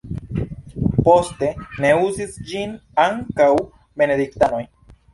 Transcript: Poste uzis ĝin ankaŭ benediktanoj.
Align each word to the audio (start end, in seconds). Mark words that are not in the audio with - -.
Poste 1.07 1.51
uzis 2.07 2.35
ĝin 2.51 2.75
ankaŭ 3.07 3.55
benediktanoj. 4.01 4.69